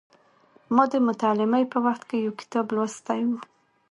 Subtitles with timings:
[0.75, 3.31] ما د متعلمۍ په وخت کې یو کتاب لوستی و.